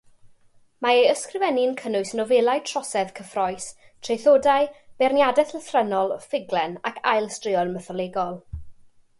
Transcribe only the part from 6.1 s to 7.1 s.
ffuglen ac